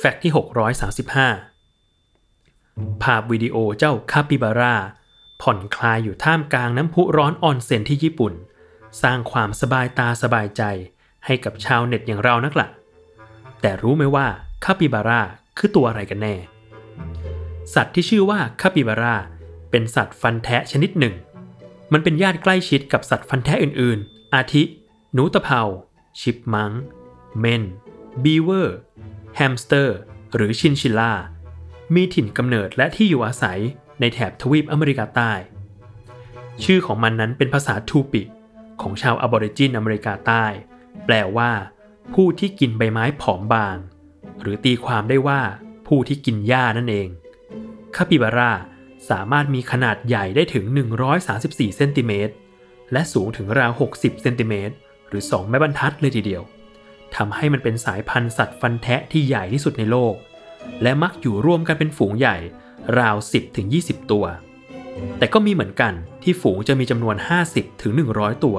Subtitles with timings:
[0.00, 0.32] แฟกต์ที่
[1.26, 4.74] 635 ภาพวิดีโอเจ้าคาปิบาร่า
[5.42, 8.32] ผ่อนคลายอยู่ท่ามกลางน้ำพุร้อนออนเซ็นที่ญี่ปุ่น
[9.02, 10.62] สร้างความสบายตาสบายใจ
[11.26, 12.68] ให้กับชาวเน็ตอย่างเรานักละ่ะ
[13.60, 14.26] แต่รู้ไหมว่า
[14.64, 15.20] คาปิบาร่า
[15.58, 16.34] คือตัวอะไรกันแน่
[17.74, 19.16] สัตว์ที่ชื่อว่าคาปิบาร่า
[19.70, 21.14] เป็นสัตว์ฟันแทะชนิดหนึ่ง
[21.92, 24.62] มันเป็นญาติใกล้ชิดกับสัตว์ฟันแทะอื่นๆ อาทิ
[25.12, 25.60] หนูตะเภา
[26.20, 26.72] ชิปมัง
[27.38, 27.64] ก์
[28.24, 28.76] บีเวอร์
[29.40, 29.96] แฮมสเตอร์
[30.34, 31.12] หรือชินชิลล่า
[31.94, 33.60] มีถิ่นกำเนิดและที่อยู่อาศัย
[34.00, 35.32] ในแถบทวีปอเมริกาใต้
[36.64, 38.22] ชื่อของมันนั้นเป็นภาษาทูปิ
[38.80, 40.44] ของชาวอบอริจินอเมริกาใต้
[41.06, 41.50] แปลว่า
[42.14, 43.76] ผู้ที่กินใบไม้ผอมบาง
[44.40, 45.40] หรือตีความได้ว่า
[45.86, 47.08] ผู้ที่กินหญ้านั่นเอง
[47.96, 48.52] คาปิบาร่า
[49.10, 50.64] สามารถมีขนาดใหญ่ได้ถึง
[51.20, 52.34] 134 เซนติเมตร
[52.92, 54.74] และสูงถึงราว 60 เซนติเมตร
[55.08, 56.44] หรือ2 ไม้บรรทัดเลยทีเดียว
[57.16, 60.14] ทำให้มันเป็นสายพันธุ์สัตว์ฟันแทะที่ใหญ่ที่สุดในโลก
[60.82, 62.36] และมักอยู่ร่วมกันเป็นฝูงใหญ่
[62.98, 63.16] ราว
[63.64, 64.24] 10-20 ตัว
[65.18, 65.92] แต่ก็มีเหมือนกัน
[66.22, 67.16] ที่ฝูงจะมีจำนวน
[67.80, 68.56] 50-100 ตัว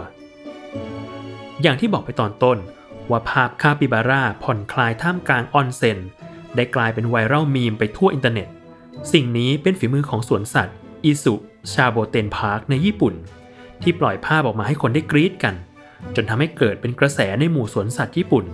[1.61, 2.57] อย่างที่บอกไปตอนต้น
[3.09, 5.99] ว่าภาพคาปิบาร่าผ่อนคลายท่ามกลางออนเซน
[6.55, 8.47] ได้กลายเป็นไวรัลมีมไปทั่วอินเทอร์เน็ต
[9.13, 11.33] สิ่งนี้เป็นฝีมือของสวนสัตว์อิซุ
[11.73, 13.13] ชาโบเตนพาร์คในญี่ปุ่น
[13.81, 15.55] ที่ปล่อยภาพออกมาให้คนได้กรี๊ดกัน
[16.15, 18.45] จนทำให้เกิดเป็นกระแสในหมู่สวนสัตว์ญี่ปุ่น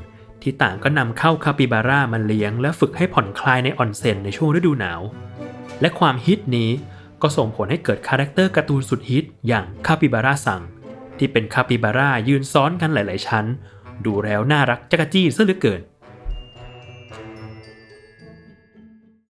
[0.42, 5.02] ที่ต่างก็นำเข้าคาปิบาร่ามาเลี้ยง และฝึกให้ผ่อนคลายในออนเซ็นในช่วงฤดูหนาว
[5.82, 6.70] และความฮิตนี้
[7.22, 10.62] ก็ส่งผลให้เกิดคาแรคเตอร์การ์ตูนสุดฮิตอย่างคาปิบาร่าซัง
[11.18, 13.46] ที่เป็นคาปิบาร่ายืนซ้อนกันหลาย ๆ ชั้น
[14.06, 15.82] ดูแล้วน่ารักจักจี้ซะเหลือเกิน